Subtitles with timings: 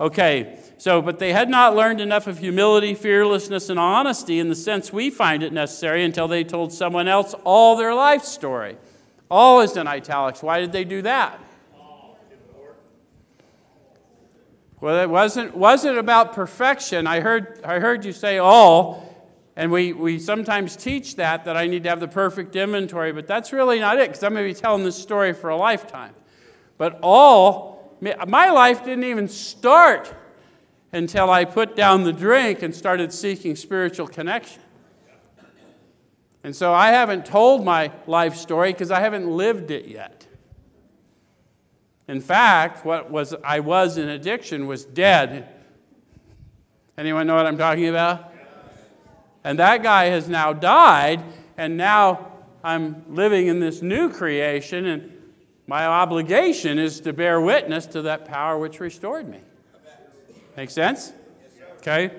[0.00, 4.54] Okay, so, but they had not learned enough of humility, fearlessness, and honesty in the
[4.54, 8.76] sense we find it necessary until they told someone else all their life story.
[9.28, 10.40] All is in italics.
[10.40, 11.40] Why did they do that?
[14.80, 17.08] Well, it wasn't, wasn't about perfection.
[17.08, 19.04] I heard, I heard you say all,
[19.56, 23.26] and we, we sometimes teach that, that I need to have the perfect inventory, but
[23.26, 26.14] that's really not it, because I'm going to be telling this story for a lifetime.
[26.76, 30.14] But all, my life didn't even start
[30.92, 34.62] until I put down the drink and started seeking spiritual connection.
[36.44, 40.26] And so I haven't told my life story because I haven't lived it yet.
[42.06, 45.48] In fact, what was I was in addiction was dead.
[46.96, 48.32] Anyone know what I'm talking about?
[49.44, 51.22] And that guy has now died,
[51.56, 52.32] and now
[52.64, 55.12] I'm living in this new creation, and
[55.68, 59.38] my obligation is to bear witness to that power which restored me.
[60.56, 61.12] Make sense?
[61.76, 62.10] Okay?